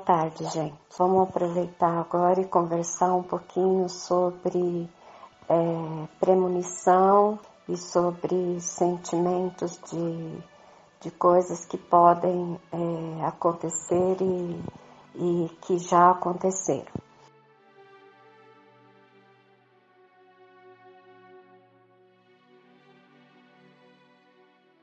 tarde, 0.00 0.44
gente. 0.50 0.74
Vamos 0.98 1.28
aproveitar 1.28 2.00
agora 2.00 2.40
e 2.40 2.46
conversar 2.46 3.14
um 3.14 3.22
pouquinho 3.22 3.88
sobre 3.88 4.88
é, 5.48 6.08
premonição 6.18 7.38
e 7.68 7.76
sobre 7.76 8.60
sentimentos 8.60 9.78
de, 9.90 10.42
de 11.00 11.10
coisas 11.12 11.64
que 11.64 11.78
podem 11.78 12.58
é, 12.72 13.26
acontecer 13.26 14.16
e, 14.20 14.64
e 15.14 15.48
que 15.60 15.78
já 15.78 16.10
aconteceram. 16.10 16.92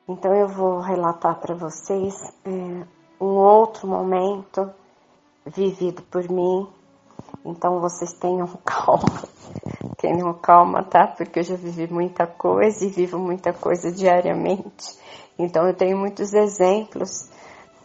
Então 0.07 0.33
eu 0.33 0.47
vou 0.47 0.79
relatar 0.79 1.39
para 1.39 1.53
vocês 1.53 2.15
é, 2.45 2.87
um 3.19 3.35
outro 3.35 3.87
momento 3.87 4.73
vivido 5.55 6.01
por 6.03 6.29
mim. 6.29 6.67
Então 7.45 7.79
vocês 7.79 8.13
tenham 8.13 8.47
calma, 8.65 9.23
tenham 9.97 10.33
calma, 10.33 10.83
tá? 10.83 11.07
Porque 11.07 11.39
eu 11.39 11.43
já 11.43 11.55
vivi 11.55 11.91
muita 11.91 12.27
coisa 12.27 12.85
e 12.85 12.89
vivo 12.89 13.17
muita 13.17 13.53
coisa 13.53 13.91
diariamente. 13.91 14.97
Então 15.37 15.67
eu 15.67 15.73
tenho 15.73 15.97
muitos 15.97 16.33
exemplos 16.33 17.29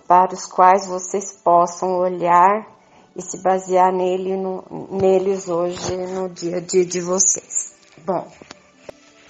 para 0.09 0.35
os 0.35 0.47
quais 0.47 0.87
vocês 0.87 1.33
possam 1.43 1.99
olhar 1.99 2.67
e 3.15 3.23
se 3.23 3.43
basear 3.43 3.93
nele, 3.93 4.37
no, 4.37 4.65
neles 4.91 5.49
hoje 5.49 5.97
no 5.97 6.29
dia 6.29 6.57
a 6.57 6.61
dia 6.61 6.85
de 6.85 7.01
vocês. 7.01 7.75
Bom, 8.05 8.27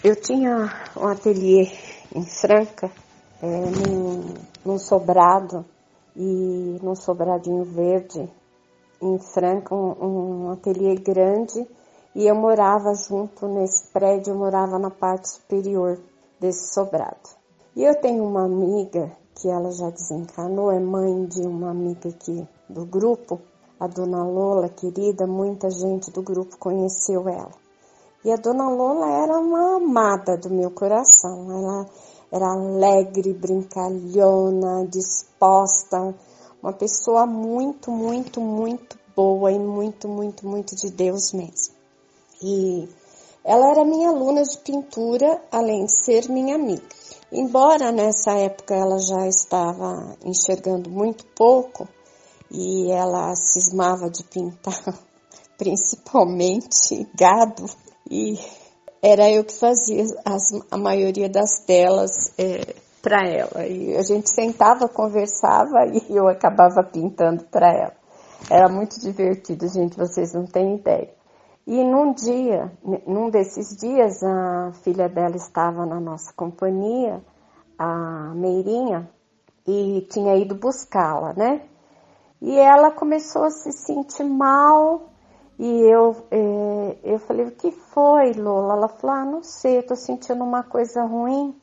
eu 0.04 0.16
tinha 0.16 0.72
um 0.96 1.06
ateliê 1.06 1.70
em 2.14 2.24
Franca, 2.24 2.90
é, 3.42 3.46
num, 3.46 4.34
num 4.64 4.78
sobrado 4.78 5.64
e 6.16 6.78
num 6.82 6.94
sobradinho 6.94 7.64
verde, 7.64 8.30
em 9.00 9.18
Franca, 9.18 9.74
um, 9.74 10.46
um 10.46 10.50
ateliê 10.50 10.94
grande, 10.94 11.66
e 12.14 12.26
eu 12.26 12.34
morava 12.34 12.94
junto 12.94 13.48
nesse 13.48 13.90
prédio, 13.92 14.32
eu 14.32 14.38
morava 14.38 14.78
na 14.78 14.90
parte 14.90 15.30
superior 15.30 15.98
desse 16.38 16.72
sobrado. 16.74 17.30
E 17.74 17.82
eu 17.82 17.94
tenho 18.00 18.24
uma 18.24 18.44
amiga 18.44 19.10
que 19.34 19.48
ela 19.48 19.70
já 19.72 19.90
desencarnou, 19.90 20.70
é 20.70 20.78
mãe 20.78 21.24
de 21.24 21.40
uma 21.40 21.70
amiga 21.70 22.08
aqui 22.10 22.46
do 22.68 22.84
grupo, 22.84 23.40
a 23.80 23.86
dona 23.86 24.22
Lola, 24.22 24.68
querida, 24.68 25.26
muita 25.26 25.68
gente 25.70 26.10
do 26.12 26.22
grupo 26.22 26.56
conheceu 26.58 27.28
ela. 27.28 27.50
E 28.24 28.30
a 28.30 28.36
dona 28.36 28.68
Lola 28.68 29.10
era 29.10 29.36
uma 29.36 29.78
amada 29.78 30.36
do 30.36 30.48
meu 30.48 30.70
coração. 30.70 31.50
Ela 31.50 31.86
era 32.32 32.50
alegre, 32.50 33.34
brincalhona, 33.34 34.86
disposta, 34.86 36.14
uma 36.62 36.72
pessoa 36.72 37.26
muito, 37.26 37.90
muito, 37.90 38.40
muito 38.40 38.98
boa 39.14 39.52
e 39.52 39.58
muito, 39.58 40.08
muito, 40.08 40.46
muito 40.48 40.74
de 40.74 40.90
Deus 40.90 41.32
mesmo. 41.34 41.74
E 42.42 42.88
ela 43.44 43.70
era 43.70 43.84
minha 43.84 44.08
aluna 44.08 44.42
de 44.42 44.56
pintura, 44.58 45.42
além 45.52 45.84
de 45.84 45.92
ser 45.92 46.30
minha 46.30 46.54
amiga. 46.54 46.82
Embora 47.30 47.92
nessa 47.92 48.32
época 48.32 48.74
ela 48.74 48.98
já 48.98 49.26
estava 49.26 50.16
enxergando 50.24 50.88
muito 50.88 51.26
pouco 51.34 51.88
e 52.50 52.90
ela 52.90 53.34
cismava 53.34 54.08
de 54.08 54.22
pintar 54.24 54.98
principalmente 55.58 57.08
gado 57.14 57.66
e 58.10 58.38
era 59.02 59.28
eu 59.28 59.44
que 59.44 59.58
fazia 59.58 60.04
as, 60.24 60.52
a 60.70 60.78
maioria 60.78 61.28
das 61.28 61.58
telas 61.66 62.32
é, 62.38 62.76
para 63.02 63.26
ela. 63.26 63.66
E 63.66 63.96
a 63.96 64.02
gente 64.02 64.30
sentava, 64.30 64.88
conversava 64.88 65.86
e 65.86 66.04
eu 66.16 66.28
acabava 66.28 66.84
pintando 66.84 67.44
para 67.50 67.66
ela. 67.72 67.94
Era 68.48 68.68
muito 68.68 69.00
divertido, 69.00 69.66
gente, 69.68 69.96
vocês 69.96 70.32
não 70.32 70.46
têm 70.46 70.76
ideia. 70.76 71.12
E 71.66 71.84
num 71.84 72.12
dia, 72.12 72.72
num 73.06 73.30
desses 73.30 73.76
dias, 73.76 74.22
a 74.22 74.72
filha 74.82 75.08
dela 75.08 75.36
estava 75.36 75.86
na 75.86 76.00
nossa 76.00 76.32
companhia, 76.34 77.22
a 77.78 78.32
Meirinha, 78.34 79.08
e 79.66 80.04
tinha 80.10 80.34
ido 80.36 80.56
buscá-la, 80.56 81.32
né? 81.34 81.62
E 82.40 82.58
ela 82.58 82.90
começou 82.90 83.44
a 83.44 83.50
se 83.50 83.70
sentir 83.72 84.24
mal 84.24 85.11
e 85.58 85.82
eu, 85.82 86.16
é, 86.30 86.98
eu 87.04 87.18
falei, 87.18 87.46
o 87.46 87.52
que 87.52 87.70
foi, 87.70 88.32
Lola? 88.32 88.74
Ela 88.74 88.88
falou, 88.88 89.16
ah, 89.16 89.24
não 89.24 89.42
sei, 89.42 89.78
eu 89.78 89.86
tô 89.86 89.94
sentindo 89.94 90.42
uma 90.42 90.62
coisa 90.62 91.04
ruim. 91.04 91.54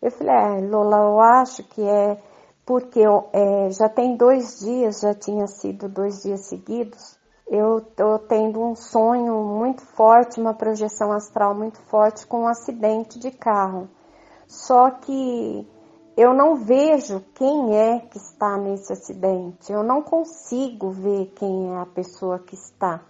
Eu 0.00 0.10
falei, 0.10 0.34
é, 0.34 0.60
Lola, 0.68 0.96
eu 0.98 1.20
acho 1.20 1.64
que 1.64 1.82
é 1.82 2.22
porque 2.64 3.00
eu, 3.00 3.28
é, 3.32 3.70
já 3.70 3.88
tem 3.88 4.16
dois 4.16 4.60
dias, 4.60 5.00
já 5.00 5.12
tinha 5.12 5.46
sido 5.48 5.88
dois 5.88 6.22
dias 6.22 6.46
seguidos, 6.46 7.18
eu 7.48 7.80
tô 7.80 8.16
tendo 8.20 8.62
um 8.62 8.76
sonho 8.76 9.42
muito 9.42 9.82
forte, 9.96 10.40
uma 10.40 10.54
projeção 10.54 11.10
astral 11.10 11.52
muito 11.52 11.80
forte 11.88 12.24
com 12.28 12.42
um 12.42 12.46
acidente 12.46 13.18
de 13.18 13.32
carro. 13.32 13.88
Só 14.46 14.88
que 14.88 15.68
eu 16.16 16.32
não 16.32 16.54
vejo 16.54 17.24
quem 17.34 17.76
é 17.76 17.98
que 17.98 18.18
está 18.18 18.56
nesse 18.56 18.92
acidente, 18.92 19.72
eu 19.72 19.82
não 19.82 20.00
consigo 20.00 20.90
ver 20.90 21.32
quem 21.34 21.74
é 21.74 21.78
a 21.78 21.86
pessoa 21.86 22.38
que 22.38 22.54
está 22.54 23.04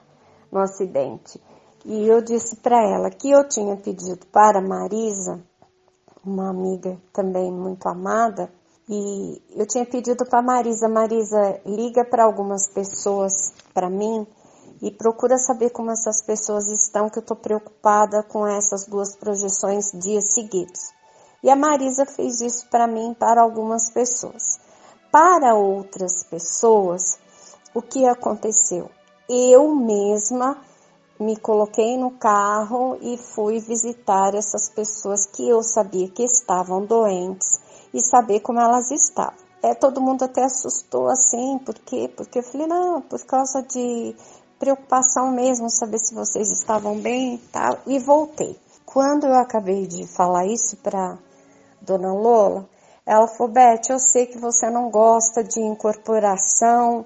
no 0.51 0.61
acidente. 0.61 1.41
E 1.85 2.07
eu 2.07 2.21
disse 2.21 2.57
para 2.57 2.83
ela 2.83 3.11
que 3.11 3.31
eu 3.31 3.49
tinha 3.49 3.77
pedido 3.77 4.27
para 4.27 4.61
Marisa, 4.61 5.43
uma 6.25 6.51
amiga 6.51 6.99
também 7.13 7.51
muito 7.51 7.89
amada, 7.89 8.53
e 8.89 9.41
eu 9.57 9.67
tinha 9.67 9.87
pedido 9.87 10.27
para 10.27 10.43
Marisa, 10.43 10.89
Marisa, 10.89 11.61
liga 11.65 12.05
para 12.05 12.25
algumas 12.25 12.69
pessoas 12.69 13.53
para 13.73 13.89
mim 13.89 14.27
e 14.83 14.91
procura 14.91 15.39
saber 15.39 15.71
como 15.71 15.91
essas 15.91 16.23
pessoas 16.23 16.69
estão, 16.69 17.09
que 17.09 17.19
eu 17.19 17.23
estou 17.23 17.37
preocupada 17.37 18.23
com 18.23 18.47
essas 18.47 18.87
duas 18.87 19.17
projeções 19.17 19.93
dias 19.93 20.33
seguidos. 20.33 20.93
E 21.43 21.49
a 21.49 21.57
Marisa 21.57 22.05
fez 22.05 22.41
isso 22.41 22.69
para 22.69 22.87
mim, 22.87 23.15
para 23.15 23.43
algumas 23.43 23.91
pessoas. 23.91 24.59
Para 25.13 25.55
outras 25.55 26.25
pessoas, 26.25 27.19
o 27.75 27.81
que 27.81 28.07
aconteceu? 28.07 28.91
Eu 29.31 29.75
mesma 29.75 30.57
me 31.21 31.37
coloquei 31.37 31.97
no 31.97 32.13
carro 32.13 32.97
e 33.01 33.17
fui 33.17 33.61
visitar 33.61 34.35
essas 34.35 34.71
pessoas 34.71 35.27
que 35.27 35.47
eu 35.49 35.63
sabia 35.63 36.09
que 36.09 36.25
estavam 36.25 36.85
doentes 36.85 37.61
e 37.93 38.01
saber 38.01 38.41
como 38.41 38.61
elas 38.61 38.91
estavam. 38.91 39.35
É, 39.63 39.75
todo 39.75 40.01
mundo 40.01 40.25
até 40.25 40.45
assustou 40.45 41.09
assim, 41.09 41.59
por 41.59 41.75
quê? 41.75 42.11
Porque 42.17 42.39
eu 42.39 42.43
falei, 42.43 42.67
não, 42.67 43.03
por 43.03 43.23
causa 43.27 43.63
de 43.63 44.17
preocupação 44.59 45.31
mesmo, 45.31 45.71
saber 45.71 45.99
se 45.99 46.15
vocês 46.15 46.51
estavam 46.51 46.99
bem 46.99 47.35
e 47.35 47.39
tal, 47.39 47.79
e 47.87 47.99
voltei. 47.99 48.59
Quando 48.87 49.27
eu 49.27 49.35
acabei 49.35 49.87
de 49.87 50.07
falar 50.07 50.47
isso 50.47 50.77
para 50.79 51.19
Dona 51.81 52.13
Lola, 52.13 52.67
ela 53.05 53.27
falou, 53.27 53.53
Beth, 53.53 53.91
eu 53.91 53.99
sei 53.99 54.27
que 54.27 54.39
você 54.39 54.71
não 54.71 54.91
gosta 54.91 55.45
de 55.45 55.61
incorporação, 55.61 57.05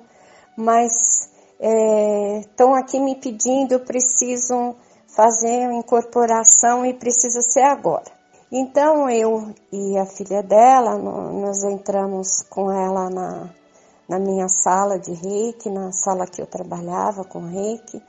mas 0.57 1.34
estão 1.61 2.77
é, 2.77 2.81
aqui 2.81 2.99
me 2.99 3.15
pedindo, 3.17 3.73
eu 3.73 3.81
preciso 3.81 4.75
fazer 5.07 5.69
uma 5.69 5.79
incorporação 5.79 6.85
e 6.85 6.93
precisa 6.95 7.41
ser 7.41 7.63
agora. 7.63 8.13
Então 8.51 9.09
eu 9.09 9.53
e 9.73 9.97
a 9.99 10.07
filha 10.07 10.43
dela, 10.43 10.97
nós 10.97 11.65
entramos 11.65 12.43
com 12.49 12.71
ela 12.71 13.11
na, 13.11 13.51
na 14.09 14.19
minha 14.19 14.49
sala 14.49 14.99
de 14.99 15.13
reiki, 15.13 15.71
na 15.71 15.93
sala 15.93 16.27
que 16.27 16.41
eu 16.41 16.47
trabalhava 16.47 17.25
com 17.25 17.41
reiki, 17.41 18.03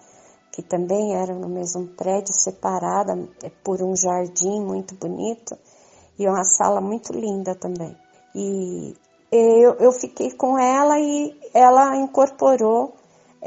que 0.51 0.61
também 0.61 1.15
era 1.15 1.33
no 1.33 1.49
mesmo 1.49 1.87
prédio, 1.87 2.33
separada 2.33 3.17
é, 3.43 3.49
por 3.63 3.81
um 3.81 3.95
jardim 3.95 4.61
muito 4.61 4.95
bonito 4.95 5.57
e 6.17 6.27
uma 6.27 6.43
sala 6.43 6.79
muito 6.79 7.11
linda 7.11 7.55
também. 7.55 7.95
E 8.33 8.95
eu, 9.31 9.73
eu 9.75 9.91
fiquei 9.91 10.31
com 10.31 10.57
ela 10.57 10.99
e 10.99 11.37
ela 11.53 11.95
incorporou 11.97 12.93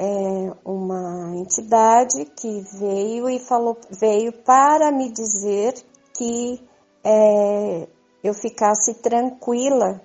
é, 0.00 0.52
uma 0.64 1.34
entidade 1.34 2.24
que 2.36 2.60
veio 2.78 3.28
e 3.28 3.40
falou, 3.40 3.76
veio 3.90 4.32
para 4.32 4.92
me 4.92 5.10
dizer 5.10 5.74
que 6.16 6.62
é, 7.02 7.88
eu 8.22 8.32
ficasse 8.32 8.94
tranquila 8.94 10.00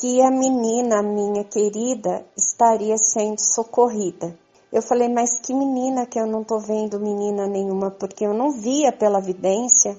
que 0.00 0.20
a 0.20 0.28
menina, 0.28 1.04
minha 1.04 1.44
querida, 1.44 2.26
estaria 2.36 2.98
sendo 2.98 3.38
socorrida. 3.38 4.36
Eu 4.72 4.82
falei, 4.82 5.08
mas 5.08 5.38
que 5.38 5.54
menina 5.54 6.04
que 6.04 6.18
eu 6.18 6.26
não 6.26 6.42
tô 6.42 6.58
vendo 6.58 6.98
menina 6.98 7.46
nenhuma, 7.46 7.92
porque 7.92 8.26
eu 8.26 8.34
não 8.34 8.50
via 8.50 8.90
pela 8.90 9.20
vidência 9.20 9.96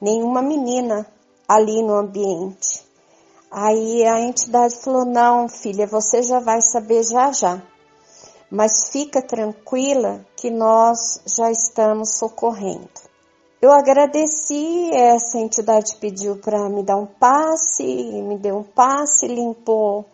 nenhuma 0.00 0.40
menina 0.40 1.06
ali 1.46 1.82
no 1.82 1.94
ambiente. 1.94 2.82
Aí 3.50 4.06
a 4.06 4.20
entidade 4.20 4.76
falou: 4.76 5.04
Não, 5.04 5.46
filha, 5.46 5.86
você 5.86 6.22
já 6.22 6.40
vai 6.40 6.62
saber 6.62 7.02
já 7.02 7.30
já 7.32 7.62
mas 8.52 8.90
fica 8.90 9.22
tranquila 9.22 10.26
que 10.36 10.50
nós 10.50 11.22
já 11.24 11.50
estamos 11.50 12.18
socorrendo. 12.18 12.90
Eu 13.62 13.72
agradeci, 13.72 14.90
essa 14.92 15.38
entidade 15.38 15.96
pediu 15.96 16.36
para 16.36 16.68
me 16.68 16.82
dar 16.82 16.98
um 16.98 17.06
passe, 17.06 17.82
me 17.82 18.36
deu 18.36 18.58
um 18.58 18.62
passe, 18.62 19.26
limpou 19.26 20.04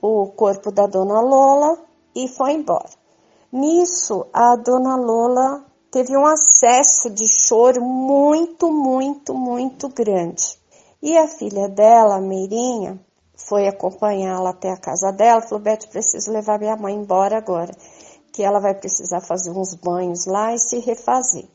o 0.00 0.28
corpo 0.28 0.70
da 0.70 0.86
dona 0.86 1.20
Lola 1.20 1.76
e 2.14 2.28
foi 2.28 2.52
embora. 2.52 2.88
Nisso, 3.50 4.26
a 4.32 4.54
dona 4.54 4.94
Lola 4.94 5.64
teve 5.90 6.16
um 6.16 6.24
acesso 6.24 7.10
de 7.10 7.26
choro 7.26 7.82
muito, 7.82 8.70
muito, 8.70 9.34
muito 9.34 9.88
grande. 9.88 10.56
E 11.02 11.18
a 11.18 11.26
filha 11.26 11.68
dela, 11.68 12.20
Meirinha, 12.20 13.00
foi 13.34 13.66
acompanhá-la 13.66 14.50
até 14.50 14.70
a 14.70 14.76
casa 14.76 15.10
dela, 15.12 15.42
falou, 15.42 15.62
Beth, 15.62 15.88
preciso 15.90 16.30
levar 16.30 16.58
minha 16.58 16.76
mãe 16.76 16.94
embora 16.94 17.36
agora, 17.36 17.74
que 18.32 18.42
ela 18.42 18.60
vai 18.60 18.74
precisar 18.74 19.20
fazer 19.20 19.50
uns 19.50 19.74
banhos 19.74 20.26
lá 20.26 20.54
e 20.54 20.58
se 20.58 20.78
refazer. 20.78 21.46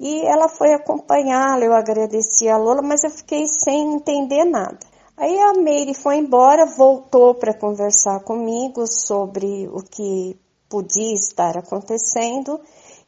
E 0.00 0.26
ela 0.26 0.48
foi 0.48 0.72
acompanhá-la, 0.72 1.64
eu 1.64 1.72
agradeci 1.72 2.48
a 2.48 2.56
Lola, 2.56 2.82
mas 2.82 3.04
eu 3.04 3.10
fiquei 3.10 3.46
sem 3.46 3.94
entender 3.94 4.44
nada. 4.44 4.78
Aí 5.16 5.38
a 5.38 5.52
Meire 5.52 5.94
foi 5.94 6.16
embora, 6.16 6.66
voltou 6.66 7.34
para 7.34 7.54
conversar 7.54 8.20
comigo 8.24 8.86
sobre 8.86 9.68
o 9.68 9.82
que 9.82 10.36
podia 10.68 11.14
estar 11.14 11.56
acontecendo, 11.56 12.58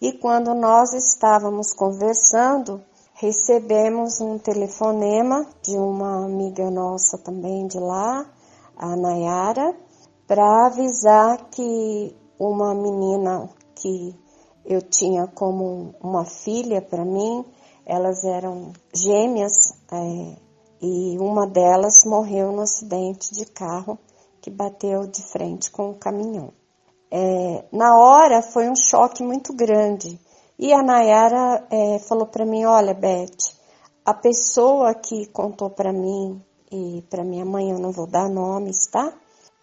e 0.00 0.12
quando 0.12 0.54
nós 0.54 0.92
estávamos 0.92 1.72
conversando, 1.72 2.80
recebemos 3.14 4.20
um 4.20 4.38
telefonema 4.38 5.46
de 5.62 5.76
uma 5.76 6.24
amiga 6.24 6.68
nossa 6.70 7.16
também 7.16 7.66
de 7.66 7.78
lá, 7.78 8.26
a 8.76 8.96
Nayara, 8.96 9.74
para 10.26 10.66
avisar 10.66 11.48
que 11.50 12.14
uma 12.38 12.74
menina 12.74 13.48
que 13.76 14.14
eu 14.64 14.82
tinha 14.82 15.26
como 15.28 15.94
uma 16.02 16.24
filha 16.24 16.82
para 16.82 17.04
mim, 17.04 17.44
elas 17.86 18.24
eram 18.24 18.72
gêmeas 18.92 19.74
é, 19.92 20.36
e 20.82 21.16
uma 21.18 21.46
delas 21.46 22.04
morreu 22.04 22.50
no 22.50 22.62
acidente 22.62 23.32
de 23.32 23.46
carro 23.46 23.98
que 24.40 24.50
bateu 24.50 25.06
de 25.06 25.22
frente 25.22 25.70
com 25.70 25.90
o 25.90 25.94
caminhão. 25.94 26.52
É, 27.10 27.64
na 27.70 27.96
hora 27.96 28.42
foi 28.42 28.68
um 28.68 28.74
choque 28.74 29.22
muito 29.22 29.52
grande 29.52 30.18
e 30.58 30.72
a 30.72 30.82
Nayara 30.82 31.66
é, 31.70 31.98
falou 31.98 32.26
para 32.26 32.46
mim: 32.46 32.64
Olha, 32.64 32.94
Beth, 32.94 33.54
a 34.04 34.14
pessoa 34.14 34.94
que 34.94 35.26
contou 35.26 35.70
para 35.70 35.92
mim 35.92 36.42
e 36.70 37.02
para 37.08 37.24
minha 37.24 37.44
mãe, 37.44 37.70
eu 37.70 37.78
não 37.78 37.90
vou 37.90 38.06
dar 38.06 38.28
nomes, 38.28 38.86
tá? 38.90 39.12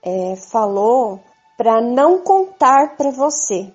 É, 0.04 0.36
falou 0.36 1.20
para 1.58 1.82
não 1.82 2.24
contar 2.24 2.96
para 2.98 3.12
você. 3.12 3.72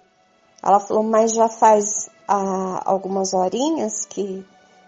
Ela 0.63 0.81
falou, 0.81 1.05
mas 1.05 1.33
já 1.33 1.49
faz 1.49 2.11
ah, 2.27 2.83
algumas 2.85 3.33
horinhas 3.33 4.05
que 4.05 4.45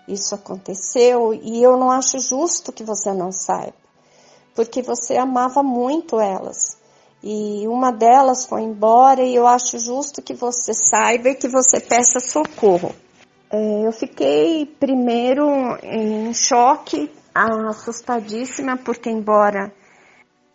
isso 0.08 0.34
aconteceu 0.34 1.32
e 1.32 1.62
eu 1.62 1.76
não 1.76 1.90
acho 1.90 2.18
justo 2.18 2.72
que 2.72 2.82
você 2.82 3.12
não 3.12 3.30
saiba, 3.30 3.76
porque 4.54 4.82
você 4.82 5.16
amava 5.16 5.62
muito 5.62 6.18
elas 6.18 6.77
e 7.22 7.66
uma 7.66 7.90
delas 7.90 8.46
foi 8.46 8.62
embora 8.62 9.22
e 9.22 9.34
eu 9.34 9.46
acho 9.46 9.78
justo 9.78 10.22
que 10.22 10.34
você 10.34 10.72
saiba 10.72 11.30
e 11.30 11.34
que 11.34 11.48
você 11.48 11.80
peça 11.80 12.20
socorro. 12.20 12.94
É, 13.50 13.86
eu 13.86 13.92
fiquei 13.92 14.66
primeiro 14.66 15.46
em 15.82 16.32
choque, 16.32 17.10
assustadíssima, 17.34 18.76
porque 18.76 19.10
embora 19.10 19.72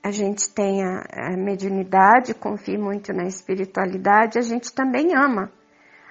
a 0.04 0.12
gente 0.12 0.50
tenha 0.50 1.04
a 1.12 1.32
mediunidade, 1.38 2.34
confie 2.34 2.78
muito 2.78 3.14
na 3.14 3.24
espiritualidade, 3.24 4.38
a 4.38 4.42
gente 4.42 4.72
também 4.72 5.16
ama 5.16 5.52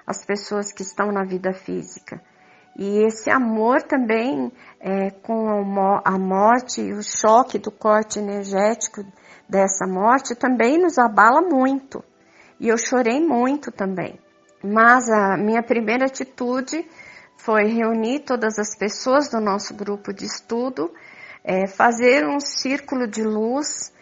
as 0.05 0.25
pessoas 0.25 0.71
que 0.73 0.81
estão 0.81 1.11
na 1.11 1.23
vida 1.23 1.53
física. 1.53 2.21
E 2.75 3.03
esse 3.03 3.29
amor 3.29 3.83
também, 3.83 4.51
é, 4.79 5.11
com 5.11 5.47
a 6.03 6.17
morte 6.17 6.81
e 6.81 6.93
o 6.93 7.03
choque 7.03 7.59
do 7.59 7.71
corte 7.71 8.19
energético 8.19 9.05
dessa 9.47 9.85
morte 9.85 10.35
também 10.35 10.79
nos 10.79 10.97
abala 10.97 11.41
muito. 11.41 12.03
E 12.59 12.67
eu 12.67 12.77
chorei 12.77 13.19
muito 13.19 13.71
também. 13.71 14.19
Mas 14.63 15.09
a 15.09 15.37
minha 15.37 15.61
primeira 15.61 16.05
atitude 16.05 16.87
foi 17.37 17.65
reunir 17.65 18.21
todas 18.21 18.57
as 18.57 18.75
pessoas 18.75 19.29
do 19.29 19.39
nosso 19.39 19.73
grupo 19.73 20.13
de 20.13 20.25
estudo, 20.25 20.91
é, 21.43 21.67
fazer 21.67 22.25
um 22.25 22.39
círculo 22.39 23.05
de 23.05 23.21
luz 23.21 23.93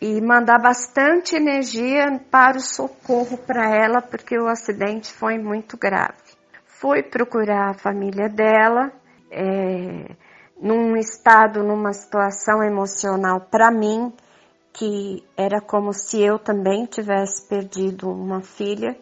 e 0.00 0.20
mandar 0.20 0.58
bastante 0.58 1.34
energia 1.34 2.20
para 2.30 2.58
o 2.58 2.60
socorro 2.60 3.38
para 3.38 3.74
ela, 3.74 4.02
porque 4.02 4.38
o 4.38 4.46
acidente 4.46 5.12
foi 5.12 5.38
muito 5.38 5.76
grave. 5.76 6.31
Fui 6.82 7.00
procurar 7.00 7.70
a 7.70 7.74
família 7.74 8.28
dela, 8.28 8.90
é, 9.30 10.16
num 10.60 10.96
estado, 10.96 11.62
numa 11.62 11.92
situação 11.92 12.60
emocional 12.60 13.42
para 13.42 13.70
mim 13.70 14.12
que 14.72 15.22
era 15.36 15.60
como 15.60 15.92
se 15.92 16.20
eu 16.20 16.40
também 16.40 16.84
tivesse 16.86 17.48
perdido 17.48 18.10
uma 18.10 18.40
filha, 18.40 18.98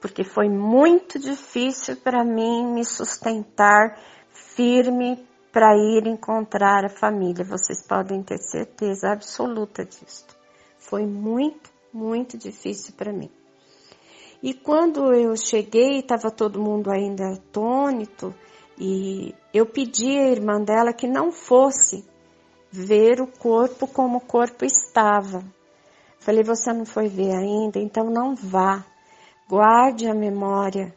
porque 0.00 0.24
foi 0.24 0.48
muito 0.48 1.16
difícil 1.16 1.94
para 1.94 2.24
mim 2.24 2.66
me 2.74 2.84
sustentar 2.84 3.96
firme 4.32 5.24
para 5.52 5.76
ir 5.76 6.08
encontrar 6.08 6.84
a 6.84 6.88
família. 6.88 7.44
Vocês 7.44 7.86
podem 7.86 8.20
ter 8.24 8.38
certeza 8.38 9.12
absoluta 9.12 9.84
disso. 9.84 10.26
Foi 10.76 11.06
muito, 11.06 11.70
muito 11.92 12.36
difícil 12.36 12.94
para 12.96 13.12
mim. 13.12 13.30
E 14.42 14.52
quando 14.52 15.14
eu 15.14 15.36
cheguei, 15.36 16.00
estava 16.00 16.30
todo 16.30 16.60
mundo 16.60 16.90
ainda 16.90 17.34
atônito, 17.34 18.34
e 18.76 19.32
eu 19.54 19.64
pedi 19.66 20.18
à 20.18 20.30
irmã 20.30 20.60
dela 20.60 20.92
que 20.92 21.06
não 21.06 21.30
fosse 21.30 22.04
ver 22.70 23.20
o 23.20 23.26
corpo 23.26 23.86
como 23.86 24.18
o 24.18 24.20
corpo 24.20 24.64
estava. 24.64 25.44
Falei, 26.18 26.42
você 26.42 26.72
não 26.72 26.84
foi 26.84 27.08
ver 27.08 27.32
ainda, 27.32 27.78
então 27.78 28.10
não 28.10 28.34
vá. 28.34 28.84
Guarde 29.48 30.08
a 30.08 30.14
memória 30.14 30.94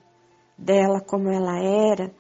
dela 0.58 1.02
como 1.02 1.30
ela 1.30 1.60
era, 1.60 2.12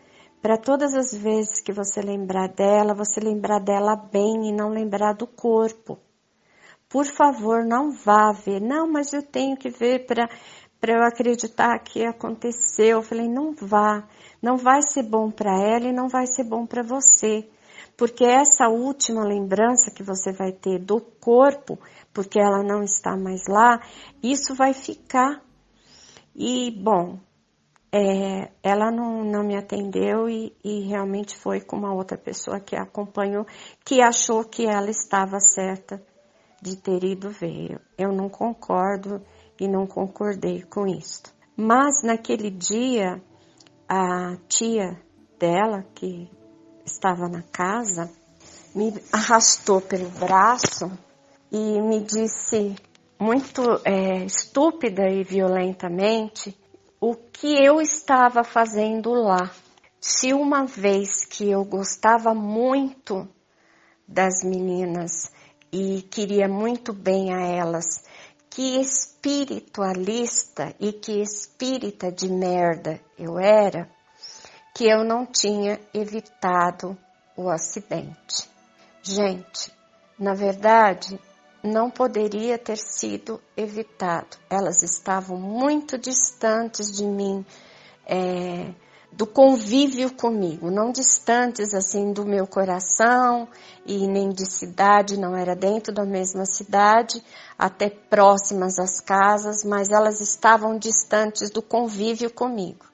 para 0.42 0.58
todas 0.58 0.94
as 0.94 1.12
vezes 1.12 1.60
que 1.60 1.72
você 1.72 2.02
lembrar 2.02 2.50
dela, 2.50 2.94
você 2.94 3.20
lembrar 3.20 3.60
dela 3.60 3.96
bem 3.96 4.50
e 4.50 4.52
não 4.52 4.70
lembrar 4.70 5.14
do 5.14 5.26
corpo. 5.26 5.98
Por 6.88 7.06
favor, 7.06 7.66
não 7.66 7.92
vá 7.92 8.32
ver. 8.32 8.62
Não, 8.62 8.88
mas 8.88 9.12
eu 9.12 9.24
tenho 9.24 9.58
que 9.58 9.70
ver 9.70 10.06
para 10.06 10.30
para 10.80 10.94
eu 10.94 11.04
acreditar 11.04 11.78
que 11.80 12.06
aconteceu. 12.06 12.98
Eu 12.98 13.04
falei, 13.04 13.28
não 13.28 13.54
vá. 13.54 14.08
Não 14.42 14.58
vai 14.58 14.82
ser 14.82 15.04
bom 15.04 15.32
para 15.32 15.52
ela 15.52 15.88
e 15.88 15.94
não 15.94 16.08
vai 16.08 16.28
ser 16.28 16.44
bom 16.44 16.66
para 16.66 16.84
você 16.84 17.48
porque 17.98 18.26
essa 18.26 18.68
última 18.68 19.24
lembrança 19.24 19.92
que 19.92 20.04
você 20.04 20.32
vai 20.32 20.52
ter 20.52 20.80
do 20.80 21.00
corpo, 21.00 21.80
porque 22.14 22.40
ela 22.40 22.62
não 22.62 22.84
está 22.84 23.16
mais 23.16 23.48
lá, 23.48 23.80
isso 24.22 24.54
vai 24.54 24.74
ficar. 24.74 25.42
E, 26.36 26.72
bom, 26.72 27.18
é, 27.92 28.52
ela 28.62 28.92
não, 28.92 29.24
não 29.24 29.44
me 29.44 29.56
atendeu 29.56 30.28
e, 30.28 30.54
e 30.64 30.82
realmente 30.82 31.38
foi 31.38 31.62
com 31.62 31.78
uma 31.78 31.94
outra 31.94 32.18
pessoa 32.18 32.60
que 32.60 32.76
a 32.76 32.84
acompanhou, 32.84 33.46
que 33.86 34.02
achou 34.02 34.44
que 34.44 34.66
ela 34.66 34.90
estava 34.90 35.40
certa 35.40 36.04
de 36.62 36.76
ter 36.76 37.04
ido 37.06 37.30
ver. 37.30 37.80
Eu 37.98 38.12
não 38.12 38.28
concordo 38.28 39.22
e 39.60 39.68
não 39.68 39.86
concordei 39.88 40.64
com 40.64 40.86
isso. 40.88 41.24
Mas 41.56 42.04
naquele 42.04 42.50
dia, 42.50 43.22
a 43.88 44.36
tia 44.48 45.00
dela, 45.40 45.86
que 45.96 46.30
estava 46.86 47.28
na 47.28 47.42
casa, 47.42 48.12
me 48.76 48.94
arrastou 49.12 49.80
pelo 49.80 50.10
braço 50.10 50.92
e 51.52 51.82
me 51.82 52.02
disse 52.02 52.76
muito 53.20 53.62
é, 53.86 54.26
estúpida 54.26 55.10
e 55.10 55.24
violentamente 55.24 56.58
o 57.00 57.16
que 57.16 57.56
eu 57.64 57.80
estava 57.80 58.44
fazendo 58.44 59.12
lá. 59.14 59.52
Se 60.02 60.34
uma 60.34 60.66
vez 60.66 61.26
que 61.26 61.50
eu 61.50 61.64
gostava 61.64 62.34
muito 62.34 63.28
das 64.08 64.44
meninas 64.44 65.32
e 65.72 66.02
queria 66.04 66.48
muito 66.48 66.94
bem 66.94 67.34
a 67.34 67.42
elas, 67.42 68.04
que 68.56 68.80
espiritualista 68.80 70.74
e 70.80 70.94
que 70.94 71.22
espírita 71.22 72.10
de 72.10 72.30
merda 72.30 73.02
eu 73.20 73.38
era, 73.38 73.90
que 74.74 74.86
eu 74.86 75.04
não 75.04 75.26
tinha 75.26 75.78
evitado 75.94 76.98
o 77.36 77.50
acidente. 77.50 78.50
Gente, 79.04 79.74
na 80.18 80.34
verdade, 80.34 81.20
não 81.62 81.92
poderia 81.92 82.58
ter 82.58 82.78
sido 82.78 83.42
evitado. 83.58 84.38
Elas 84.50 84.84
estavam 84.84 85.36
muito 85.38 85.98
distantes 85.98 86.96
de 86.96 87.04
mim, 87.04 87.46
é, 88.06 88.74
do 89.12 89.26
convívio 89.26 90.14
comigo, 90.14 90.70
não 90.70 90.92
distantes 90.92 91.74
assim 91.74 92.12
do 92.12 92.26
meu 92.26 92.46
coração 92.46 93.48
e 93.86 94.06
nem 94.08 94.30
de 94.30 94.46
cidade, 94.46 95.18
não 95.18 95.36
era 95.36 95.56
dentro 95.56 95.94
da 95.94 96.06
mesma 96.06 96.46
cidade, 96.46 97.24
até 97.58 97.90
próximas 97.90 98.78
às 98.78 99.00
casas, 99.00 99.64
mas 99.64 99.90
elas 99.92 100.20
estavam 100.20 100.78
distantes 100.78 101.50
do 101.50 101.62
convívio 101.62 102.30
comigo. 102.30 102.86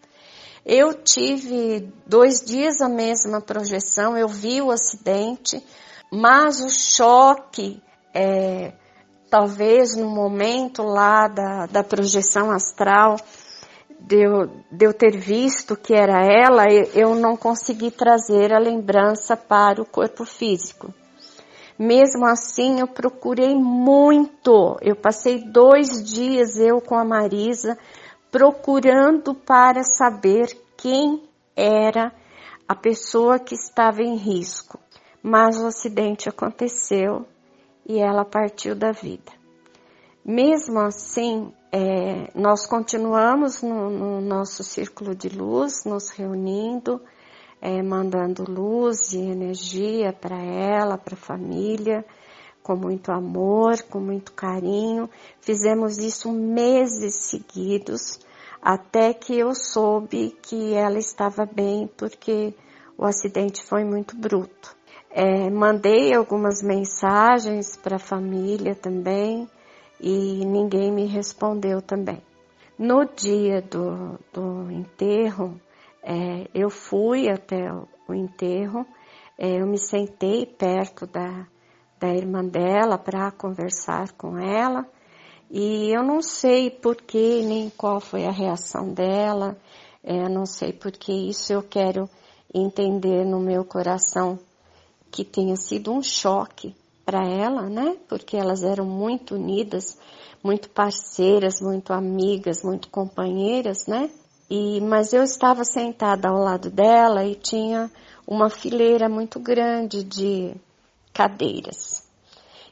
Eu 0.64 0.94
tive 0.94 1.92
dois 2.06 2.42
dias 2.42 2.82
a 2.82 2.90
mesma 2.90 3.42
projeção, 3.42 4.16
eu 4.16 4.28
vi 4.28 4.62
o 4.62 4.70
acidente, 4.70 5.64
mas 6.12 6.62
o 6.62 6.70
choque 6.70 7.82
é, 8.14 8.74
talvez 9.30 9.96
no 9.96 10.10
momento 10.10 10.84
lá 10.84 11.28
da, 11.28 11.66
da 11.66 11.84
projeção 11.84 12.52
astral, 12.52 13.16
de 14.02 14.18
eu, 14.18 14.48
de 14.72 14.86
eu 14.86 14.94
ter 14.94 15.16
visto 15.18 15.76
que 15.76 15.94
era 15.94 16.26
ela, 16.26 16.66
eu 16.94 17.16
não 17.16 17.38
consegui 17.38 17.92
trazer 17.92 18.52
a 18.54 18.60
lembrança 18.60 19.38
para 19.38 19.82
o 19.82 19.86
corpo 19.86 20.26
físico. 20.26 20.94
Mesmo 21.78 22.26
assim, 22.26 22.80
eu 22.80 22.88
procurei 22.88 23.56
muito. 23.56 24.78
Eu 24.82 24.96
passei 24.96 25.40
dois 25.40 26.04
dias, 26.04 26.58
eu 26.58 26.82
com 26.82 26.96
a 26.96 27.06
Marisa, 27.06 27.78
procurando 28.32 29.34
para 29.34 29.84
saber 29.84 30.56
quem 30.78 31.24
era 31.56 32.12
a 32.68 32.76
pessoa 32.76 33.40
que 33.40 33.56
estava 33.56 34.02
em 34.02 34.16
risco. 34.16 34.80
Mas 35.24 35.62
o 35.62 35.68
acidente 35.68 36.28
aconteceu 36.28 37.26
e 37.88 38.00
ela 38.00 38.26
partiu 38.26 38.76
da 38.76 38.92
vida. 38.92 39.32
Mesmo 40.24 40.80
assim, 40.80 41.52
é, 41.74 42.30
nós 42.36 42.68
continuamos 42.68 43.62
no, 43.62 43.90
no, 43.90 44.20
nosso 44.20 44.62
círculo 44.62 45.16
de 45.16 45.30
luz, 45.30 45.86
nos 45.86 46.10
reunindo, 46.10 47.02
é, 47.62 47.82
mandando 47.82 48.44
luz 48.44 49.14
e 49.14 49.20
energia 49.20 50.12
para 50.12 50.38
ela, 50.38 50.98
para 50.98 51.14
a 51.14 51.18
família, 51.18 52.04
com 52.62 52.76
muito 52.76 53.10
amor, 53.10 53.82
com 53.84 54.02
muito 54.02 54.34
carinho. 54.34 55.10
Fizemos 55.40 55.98
isso 55.98 56.30
meses 56.30 57.30
seguidos, 57.30 58.20
até 58.62 59.14
que 59.14 59.40
eu 59.40 59.56
soube 59.56 60.38
que 60.42 60.74
ela 60.74 61.00
estava 61.00 61.46
bem, 61.46 61.90
porque 61.96 62.54
o 62.98 63.06
acidente 63.06 63.64
foi 63.64 63.86
muito 63.86 64.14
bruto. 64.18 64.76
É, 65.10 65.50
mandei 65.50 66.14
algumas 66.14 66.62
mensagens 66.62 67.78
para 67.78 67.96
a 67.96 68.00
família 68.00 68.76
também 68.76 69.48
e 70.02 70.44
ninguém 70.44 70.92
me 70.92 71.06
respondeu 71.06 71.82
também. 71.82 72.22
No 72.78 73.06
dia 73.06 73.62
do, 73.62 74.20
do 74.34 74.72
enterro, 74.72 75.62
é, 76.02 76.48
eu 76.54 76.70
fui 76.72 77.30
até 77.30 77.72
o 77.72 78.14
enterro, 78.14 78.86
é, 79.38 79.62
eu 79.62 79.68
me 79.68 79.78
sentei 79.78 80.48
perto 80.48 81.06
da, 81.06 81.46
da 82.00 82.10
irmã 82.10 82.44
dela 82.44 82.98
para 82.98 83.30
conversar 83.32 84.12
com 84.14 84.40
ela 84.40 84.88
e 85.52 85.96
eu 85.96 86.02
não 86.02 86.24
sei 86.24 86.72
por 86.72 86.96
que 86.96 87.44
nem 87.44 87.70
qual 87.70 88.00
foi 88.00 88.26
a 88.26 88.32
reação 88.32 88.92
dela, 88.92 89.56
é, 90.04 90.28
não 90.28 90.48
sei 90.48 90.74
por 90.74 90.92
que 90.92 91.14
isso 91.30 91.54
eu 91.54 91.62
quero 91.62 92.10
entender 92.52 93.24
no 93.24 93.40
meu 93.40 93.64
coração 93.64 94.40
que 95.12 95.24
tenha 95.24 95.56
sido 95.56 95.92
um 95.92 96.02
choque 96.02 96.76
para 97.12 97.28
ela, 97.28 97.64
né? 97.64 97.98
Porque 98.08 98.38
elas 98.38 98.64
eram 98.64 98.86
muito 98.86 99.36
unidas, 99.36 100.00
muito 100.42 100.70
parceiras, 100.70 101.60
muito 101.60 101.92
amigas, 101.92 102.64
muito 102.64 102.88
companheiras, 102.88 103.86
né? 103.86 104.10
E 104.50 104.80
mas 104.80 105.12
eu 105.12 105.22
estava 105.22 105.66
sentada 105.66 106.30
ao 106.30 106.38
lado 106.38 106.70
dela 106.70 107.26
e 107.26 107.36
tinha 107.36 107.92
uma 108.26 108.50
fileira 108.50 109.10
muito 109.10 109.42
grande 109.42 110.06
de 110.06 110.56
cadeiras. 111.14 112.10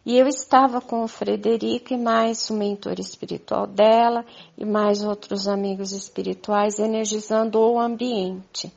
E 0.05 0.17
eu 0.17 0.25
estava 0.25 0.79
com 0.79 1.03
o 1.03 1.08
Frederico 1.10 1.93
e 1.93 1.98
mais 1.98 2.50
o 2.50 2.53
mentor 2.53 2.98
espiritual 2.98 3.67
dela 3.67 4.25
e 4.58 4.63
mais 4.63 5.03
outros 5.03 5.50
amigos 5.50 5.91
espirituais 5.91 6.79
energizando 6.79 7.60
o 7.60 7.77
ambiente. 7.77 8.72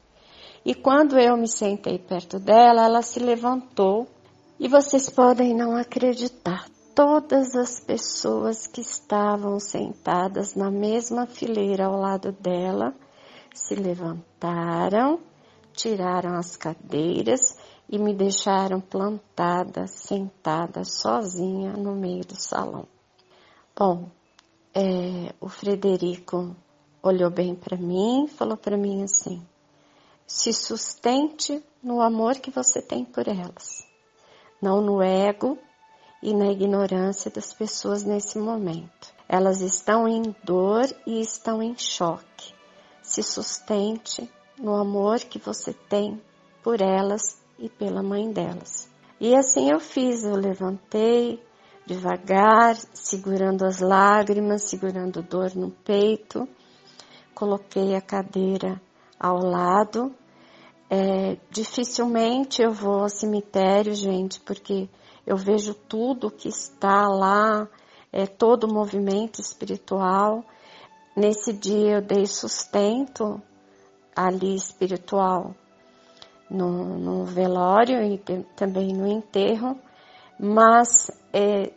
E 0.64 0.74
quando 0.74 1.16
eu 1.20 1.36
me 1.36 1.46
sentei 1.46 2.00
perto 2.00 2.40
dela, 2.40 2.84
ela 2.84 3.02
se 3.02 3.20
levantou 3.20 4.08
e 4.62 4.68
vocês 4.68 5.10
podem 5.10 5.52
não 5.52 5.74
acreditar, 5.74 6.68
todas 6.94 7.56
as 7.56 7.80
pessoas 7.80 8.64
que 8.64 8.80
estavam 8.80 9.58
sentadas 9.58 10.54
na 10.54 10.70
mesma 10.70 11.26
fileira 11.26 11.86
ao 11.86 11.98
lado 11.98 12.30
dela 12.30 12.94
se 13.52 13.74
levantaram, 13.74 15.18
tiraram 15.72 16.36
as 16.36 16.56
cadeiras 16.56 17.58
e 17.88 17.98
me 17.98 18.14
deixaram 18.14 18.80
plantada, 18.80 19.88
sentada, 19.88 20.84
sozinha 20.84 21.72
no 21.72 21.96
meio 21.96 22.24
do 22.24 22.36
salão. 22.36 22.86
Bom, 23.76 24.08
é, 24.72 25.34
o 25.40 25.48
Frederico 25.48 26.54
olhou 27.02 27.32
bem 27.32 27.56
para 27.56 27.76
mim, 27.76 28.28
falou 28.28 28.56
para 28.56 28.76
mim 28.76 29.02
assim: 29.02 29.44
se 30.24 30.52
sustente 30.52 31.60
no 31.82 32.00
amor 32.00 32.36
que 32.36 32.52
você 32.52 32.80
tem 32.80 33.04
por 33.04 33.26
elas 33.26 33.90
não 34.62 34.80
no 34.80 35.02
ego 35.02 35.58
e 36.22 36.32
na 36.32 36.46
ignorância 36.46 37.28
das 37.30 37.52
pessoas 37.52 38.04
nesse 38.04 38.38
momento. 38.38 39.12
Elas 39.28 39.60
estão 39.60 40.06
em 40.06 40.22
dor 40.44 40.84
e 41.04 41.20
estão 41.20 41.60
em 41.60 41.76
choque. 41.76 42.54
Se 43.02 43.22
sustente 43.22 44.30
no 44.56 44.76
amor 44.76 45.18
que 45.18 45.38
você 45.38 45.72
tem 45.72 46.22
por 46.62 46.80
elas 46.80 47.42
e 47.58 47.68
pela 47.68 48.02
mãe 48.02 48.30
delas. 48.30 48.88
E 49.20 49.34
assim 49.34 49.70
eu 49.70 49.80
fiz, 49.80 50.24
eu 50.24 50.36
levantei 50.36 51.42
devagar, 51.84 52.76
segurando 52.92 53.64
as 53.64 53.80
lágrimas, 53.80 54.62
segurando 54.62 55.22
dor 55.22 55.54
no 55.56 55.70
peito, 55.70 56.48
coloquei 57.34 57.96
a 57.96 58.00
cadeira 58.00 58.80
ao 59.18 59.38
lado 59.38 60.14
é, 60.94 61.38
dificilmente 61.50 62.60
eu 62.60 62.70
vou 62.70 63.00
ao 63.00 63.08
cemitério, 63.08 63.94
gente, 63.94 64.38
porque 64.40 64.90
eu 65.26 65.38
vejo 65.38 65.72
tudo 65.72 66.30
que 66.30 66.48
está 66.48 67.08
lá, 67.08 67.66
é, 68.12 68.26
todo 68.26 68.64
o 68.64 68.74
movimento 68.74 69.40
espiritual. 69.40 70.44
Nesse 71.16 71.50
dia 71.50 71.92
eu 71.92 72.02
dei 72.02 72.26
sustento 72.26 73.40
ali 74.14 74.54
espiritual 74.54 75.54
no, 76.50 76.98
no 76.98 77.24
velório 77.24 78.02
e 78.02 78.18
também 78.54 78.92
no 78.92 79.06
enterro, 79.06 79.80
mas 80.38 81.10
é, 81.32 81.72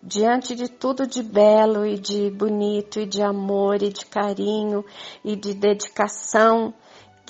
diante 0.00 0.54
de 0.54 0.68
tudo 0.68 1.08
de 1.08 1.24
belo 1.24 1.84
e 1.84 1.98
de 1.98 2.30
bonito 2.30 3.00
e 3.00 3.06
de 3.06 3.20
amor 3.20 3.82
e 3.82 3.92
de 3.92 4.06
carinho 4.06 4.84
e 5.24 5.34
de 5.34 5.54
dedicação 5.54 6.72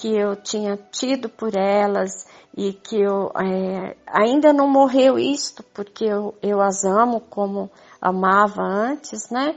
que 0.00 0.16
eu 0.16 0.34
tinha 0.34 0.78
tido 0.90 1.28
por 1.28 1.54
elas 1.54 2.26
e 2.56 2.72
que 2.72 2.98
eu 2.98 3.30
é, 3.36 3.94
ainda 4.06 4.50
não 4.50 4.66
morreu 4.66 5.18
isto 5.18 5.62
porque 5.74 6.06
eu, 6.06 6.34
eu 6.42 6.58
as 6.62 6.84
amo 6.84 7.20
como 7.20 7.70
amava 8.00 8.62
antes, 8.62 9.28
né? 9.28 9.54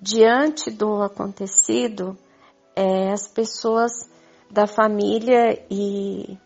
Diante 0.00 0.70
do 0.70 1.02
acontecido, 1.02 2.16
é, 2.76 3.10
as 3.10 3.26
pessoas 3.26 4.08
da 4.48 4.68
família 4.68 5.60
e 5.68 6.38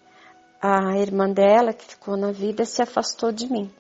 a 0.63 0.97
irmã 0.97 1.29
dela 1.31 1.75
que 1.75 1.85
ficou 1.85 2.17
na 2.17 2.33
vida 2.33 2.65
se 2.65 2.81
afastou 2.81 3.31
de 3.31 3.47
mim. 3.53 3.71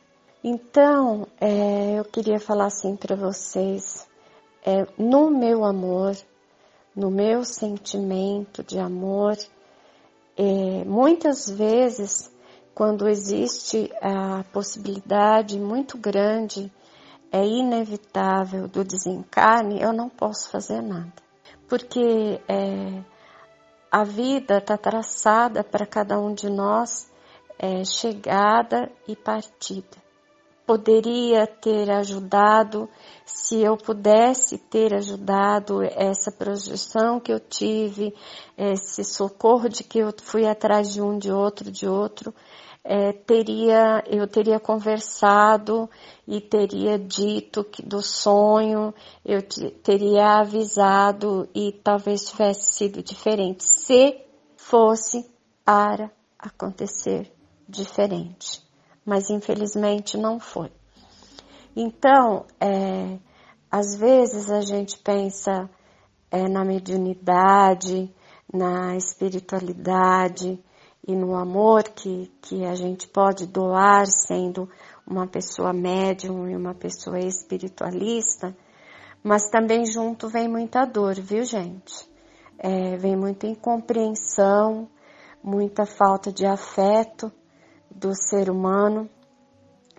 Então, 0.44 1.26
é, 1.40 1.98
eu 1.98 2.04
queria 2.04 2.38
falar 2.38 2.66
assim 2.66 2.96
para 2.96 3.16
vocês, 3.16 4.06
é, 4.64 4.86
no 4.98 5.30
meu 5.30 5.64
amor, 5.64 6.14
no 6.98 7.12
meu 7.12 7.44
sentimento 7.44 8.60
de 8.64 8.76
amor. 8.76 9.36
É, 10.36 10.84
muitas 10.84 11.48
vezes, 11.48 12.28
quando 12.74 13.08
existe 13.08 13.88
a 14.02 14.42
possibilidade 14.52 15.60
muito 15.60 15.96
grande, 15.96 16.72
é 17.30 17.46
inevitável 17.46 18.66
do 18.66 18.82
desencarne, 18.82 19.80
eu 19.80 19.92
não 19.92 20.08
posso 20.08 20.50
fazer 20.50 20.82
nada. 20.82 21.12
Porque 21.68 22.40
é, 22.48 23.04
a 23.88 24.02
vida 24.02 24.58
está 24.58 24.76
traçada 24.76 25.62
para 25.62 25.86
cada 25.86 26.18
um 26.18 26.34
de 26.34 26.50
nós, 26.50 27.08
é, 27.60 27.84
chegada 27.84 28.90
e 29.06 29.14
partida 29.14 30.07
poderia 30.68 31.46
ter 31.46 31.90
ajudado, 31.90 32.90
se 33.25 33.62
eu 33.62 33.75
pudesse 33.75 34.58
ter 34.58 34.92
ajudado 34.92 35.82
essa 35.82 36.30
projeção 36.30 37.18
que 37.18 37.32
eu 37.32 37.40
tive, 37.40 38.14
esse 38.54 39.02
socorro 39.02 39.70
de 39.70 39.82
que 39.82 40.00
eu 40.00 40.12
fui 40.22 40.46
atrás 40.46 40.92
de 40.92 41.00
um, 41.00 41.16
de 41.16 41.32
outro, 41.32 41.72
de 41.72 41.88
outro, 41.88 42.34
é, 42.84 43.12
teria, 43.12 44.04
eu 44.08 44.28
teria 44.28 44.60
conversado 44.60 45.88
e 46.26 46.38
teria 46.38 46.98
dito 46.98 47.64
que 47.64 47.80
do 47.80 48.02
sonho, 48.02 48.92
eu 49.25 49.40
teria 49.82 50.38
avisado 50.40 51.48
e 51.54 51.72
talvez 51.72 52.28
tivesse 52.28 52.75
sido 52.75 53.02
diferente, 53.02 53.64
se 53.64 54.20
fosse 54.54 55.25
para 55.64 56.10
acontecer 56.38 57.32
diferente 57.66 58.67
mas 59.08 59.30
infelizmente 59.30 60.18
não 60.18 60.38
foi. 60.38 60.70
Então, 61.74 62.44
é, 62.60 63.18
às 63.70 63.96
vezes 63.96 64.50
a 64.50 64.60
gente 64.60 64.98
pensa 64.98 65.70
é, 66.30 66.46
na 66.46 66.62
mediunidade, 66.62 68.14
na 68.52 68.96
espiritualidade 68.96 70.62
e 71.06 71.16
no 71.16 71.34
amor 71.34 71.84
que, 71.84 72.30
que 72.42 72.66
a 72.66 72.74
gente 72.74 73.08
pode 73.08 73.46
doar 73.46 74.04
sendo 74.06 74.68
uma 75.06 75.26
pessoa 75.26 75.72
médium 75.72 76.46
e 76.46 76.54
uma 76.54 76.74
pessoa 76.74 77.18
espiritualista, 77.18 78.54
mas 79.24 79.48
também 79.48 79.86
junto 79.86 80.28
vem 80.28 80.48
muita 80.48 80.84
dor, 80.84 81.14
viu, 81.14 81.44
gente? 81.44 82.06
É, 82.58 82.98
vem 82.98 83.16
muita 83.16 83.46
incompreensão, 83.46 84.86
muita 85.42 85.86
falta 85.86 86.30
de 86.30 86.44
afeto 86.44 87.32
do 87.98 88.14
ser 88.14 88.48
humano, 88.48 89.10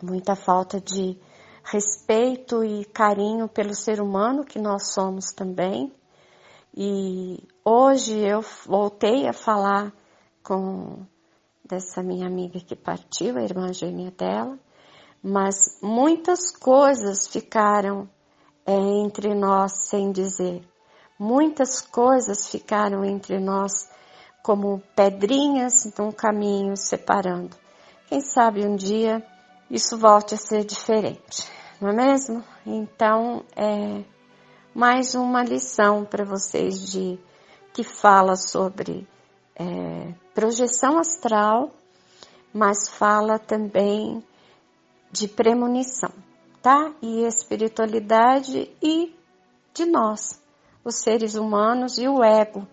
muita 0.01 0.35
falta 0.35 0.79
de 0.79 1.19
respeito 1.63 2.63
e 2.63 2.85
carinho 2.85 3.47
pelo 3.47 3.75
ser 3.75 4.01
humano 4.01 4.45
que 4.45 4.57
nós 4.57 4.93
somos 4.93 5.31
também. 5.33 5.93
E 6.73 7.43
hoje 7.63 8.17
eu 8.17 8.41
voltei 8.65 9.27
a 9.27 9.33
falar 9.33 9.91
com 10.41 11.05
dessa 11.63 12.01
minha 12.01 12.25
amiga 12.25 12.59
que 12.59 12.75
partiu, 12.75 13.37
a 13.37 13.43
irmã 13.43 13.71
gêmea 13.73 14.11
dela, 14.11 14.57
mas 15.21 15.77
muitas 15.83 16.51
coisas 16.55 17.27
ficaram 17.27 18.09
é, 18.65 18.73
entre 18.73 19.35
nós 19.35 19.89
sem 19.89 20.11
dizer. 20.11 20.63
Muitas 21.19 21.81
coisas 21.81 22.47
ficaram 22.49 23.03
entre 23.03 23.39
nós 23.39 23.89
como 24.41 24.81
pedrinhas 24.95 25.93
num 25.97 26.11
caminho 26.11 26.77
separando. 26.77 27.55
Quem 28.09 28.21
sabe 28.21 28.65
um 28.65 28.75
dia 28.75 29.23
isso 29.69 29.95
volte 29.95 30.33
a 30.33 30.37
ser 30.37 30.65
diferente, 30.65 31.47
não 31.79 31.89
é 31.89 31.93
mesmo? 31.93 32.43
Então, 32.65 33.43
é 33.55 34.03
mais 34.73 35.13
uma 35.13 35.43
lição 35.43 36.03
para 36.03 36.25
vocês 36.25 36.89
de 36.91 37.19
que 37.71 37.83
fala 37.83 38.35
sobre 38.35 39.07
é, 39.55 40.11
projeção 40.33 40.97
astral, 40.97 41.69
mas 42.51 42.89
fala 42.89 43.37
também 43.37 44.23
de 45.11 45.27
premonição, 45.27 46.11
tá? 46.63 46.91
E 47.03 47.27
espiritualidade 47.27 48.75
e 48.81 49.15
de 49.71 49.85
nós, 49.85 50.41
os 50.83 50.95
seres 50.95 51.35
humanos 51.35 51.99
e 51.99 52.07
o 52.07 52.23
ego. 52.23 52.67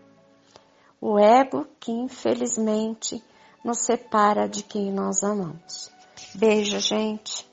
O 0.98 1.18
ego 1.18 1.66
que 1.78 1.92
infelizmente 1.92 3.22
nos 3.66 3.80
separa 3.80 4.48
de 4.48 4.62
quem 4.62 4.92
nós 4.92 5.24
amamos. 5.24 5.90
Beijo, 6.32 6.78
gente. 6.78 7.44